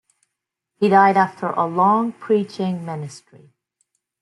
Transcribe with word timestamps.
He 0.79 0.89
died 0.89 1.15
after 1.15 1.51
a 1.51 1.67
long 1.67 2.11
preaching 2.11 2.83
ministry. 2.83 3.53